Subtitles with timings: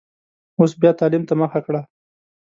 [0.57, 1.81] اوس بیا تعلیم ته مخه کړه.